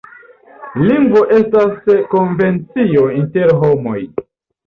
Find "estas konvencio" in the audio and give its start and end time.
1.35-3.05